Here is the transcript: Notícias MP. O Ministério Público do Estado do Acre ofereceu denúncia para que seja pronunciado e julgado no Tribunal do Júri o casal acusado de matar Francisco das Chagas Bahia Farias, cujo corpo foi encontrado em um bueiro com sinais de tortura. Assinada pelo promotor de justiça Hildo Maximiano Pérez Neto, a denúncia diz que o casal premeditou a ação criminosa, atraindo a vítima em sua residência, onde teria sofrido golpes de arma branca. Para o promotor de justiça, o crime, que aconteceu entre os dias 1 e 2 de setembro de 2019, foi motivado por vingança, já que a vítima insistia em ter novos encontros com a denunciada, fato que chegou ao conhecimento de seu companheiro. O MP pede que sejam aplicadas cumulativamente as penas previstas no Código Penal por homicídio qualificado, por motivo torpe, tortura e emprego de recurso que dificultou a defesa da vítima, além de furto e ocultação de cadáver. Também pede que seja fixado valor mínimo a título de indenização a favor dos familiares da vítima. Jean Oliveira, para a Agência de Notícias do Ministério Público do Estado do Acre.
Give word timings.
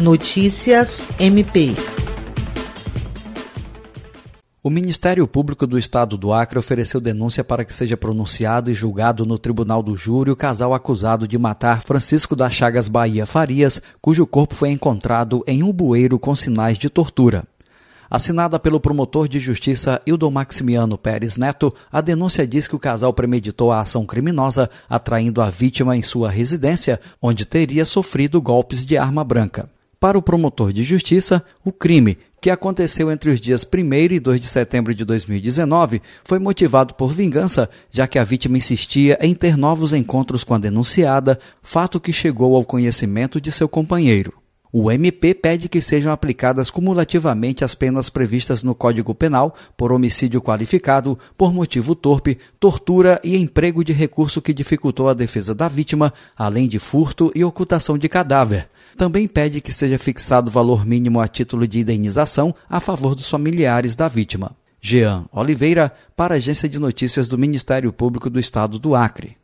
Notícias 0.00 1.06
MP. 1.18 1.74
O 4.62 4.70
Ministério 4.70 5.28
Público 5.28 5.66
do 5.66 5.78
Estado 5.78 6.16
do 6.16 6.32
Acre 6.32 6.58
ofereceu 6.58 7.02
denúncia 7.02 7.44
para 7.44 7.66
que 7.66 7.74
seja 7.74 7.98
pronunciado 7.98 8.70
e 8.70 8.74
julgado 8.74 9.26
no 9.26 9.38
Tribunal 9.38 9.82
do 9.82 9.94
Júri 9.94 10.30
o 10.30 10.36
casal 10.36 10.72
acusado 10.72 11.28
de 11.28 11.36
matar 11.36 11.82
Francisco 11.82 12.34
das 12.34 12.54
Chagas 12.54 12.88
Bahia 12.88 13.26
Farias, 13.26 13.82
cujo 14.00 14.26
corpo 14.26 14.54
foi 14.54 14.70
encontrado 14.70 15.44
em 15.46 15.62
um 15.62 15.70
bueiro 15.70 16.18
com 16.18 16.34
sinais 16.34 16.78
de 16.78 16.88
tortura. 16.88 17.44
Assinada 18.10 18.58
pelo 18.58 18.80
promotor 18.80 19.28
de 19.28 19.38
justiça 19.38 20.00
Hildo 20.06 20.30
Maximiano 20.30 20.96
Pérez 20.96 21.36
Neto, 21.36 21.74
a 21.92 22.00
denúncia 22.00 22.46
diz 22.46 22.66
que 22.66 22.74
o 22.74 22.80
casal 22.80 23.12
premeditou 23.12 23.70
a 23.70 23.82
ação 23.82 24.06
criminosa, 24.06 24.70
atraindo 24.88 25.42
a 25.42 25.50
vítima 25.50 25.94
em 25.94 26.00
sua 26.00 26.30
residência, 26.30 26.98
onde 27.20 27.44
teria 27.44 27.84
sofrido 27.84 28.40
golpes 28.40 28.86
de 28.86 28.96
arma 28.96 29.22
branca. 29.22 29.68
Para 30.00 30.16
o 30.16 30.22
promotor 30.22 30.72
de 30.72 30.82
justiça, 30.82 31.44
o 31.62 31.70
crime, 31.70 32.16
que 32.40 32.48
aconteceu 32.48 33.12
entre 33.12 33.28
os 33.28 33.38
dias 33.38 33.66
1 33.70 34.14
e 34.14 34.18
2 34.18 34.40
de 34.40 34.46
setembro 34.46 34.94
de 34.94 35.04
2019, 35.04 36.00
foi 36.24 36.38
motivado 36.38 36.94
por 36.94 37.12
vingança, 37.12 37.68
já 37.90 38.06
que 38.06 38.18
a 38.18 38.24
vítima 38.24 38.56
insistia 38.56 39.18
em 39.20 39.34
ter 39.34 39.58
novos 39.58 39.92
encontros 39.92 40.42
com 40.42 40.54
a 40.54 40.58
denunciada, 40.58 41.38
fato 41.62 42.00
que 42.00 42.14
chegou 42.14 42.56
ao 42.56 42.64
conhecimento 42.64 43.38
de 43.38 43.52
seu 43.52 43.68
companheiro. 43.68 44.32
O 44.72 44.90
MP 44.90 45.34
pede 45.34 45.68
que 45.68 45.82
sejam 45.82 46.12
aplicadas 46.12 46.70
cumulativamente 46.70 47.62
as 47.62 47.74
penas 47.74 48.08
previstas 48.08 48.62
no 48.62 48.74
Código 48.74 49.14
Penal 49.14 49.54
por 49.76 49.92
homicídio 49.92 50.40
qualificado, 50.40 51.18
por 51.36 51.52
motivo 51.52 51.94
torpe, 51.94 52.38
tortura 52.58 53.20
e 53.22 53.36
emprego 53.36 53.84
de 53.84 53.92
recurso 53.92 54.40
que 54.40 54.54
dificultou 54.54 55.10
a 55.10 55.14
defesa 55.14 55.54
da 55.54 55.68
vítima, 55.68 56.10
além 56.38 56.68
de 56.68 56.78
furto 56.78 57.30
e 57.34 57.44
ocultação 57.44 57.98
de 57.98 58.08
cadáver. 58.08 58.69
Também 58.96 59.26
pede 59.26 59.60
que 59.60 59.72
seja 59.72 59.98
fixado 59.98 60.50
valor 60.50 60.84
mínimo 60.84 61.20
a 61.20 61.28
título 61.28 61.66
de 61.66 61.80
indenização 61.80 62.54
a 62.68 62.80
favor 62.80 63.14
dos 63.14 63.28
familiares 63.28 63.96
da 63.96 64.08
vítima. 64.08 64.52
Jean 64.80 65.24
Oliveira, 65.32 65.92
para 66.16 66.34
a 66.34 66.36
Agência 66.36 66.68
de 66.68 66.78
Notícias 66.78 67.28
do 67.28 67.36
Ministério 67.36 67.92
Público 67.92 68.30
do 68.30 68.40
Estado 68.40 68.78
do 68.78 68.94
Acre. 68.94 69.36